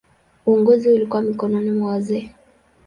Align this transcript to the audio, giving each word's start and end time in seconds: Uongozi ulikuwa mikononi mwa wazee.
Uongozi 0.45 0.89
ulikuwa 0.93 1.21
mikononi 1.21 1.71
mwa 1.71 1.91
wazee. 1.91 2.31